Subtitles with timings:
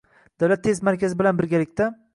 [0.43, 1.93] Davlat test markazi bilan birgalikda